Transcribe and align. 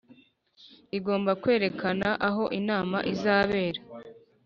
Rigomba 0.91 1.31
kwerekana 1.41 2.07
aho 2.27 2.43
inama 2.59 2.97
izabera 3.13 3.79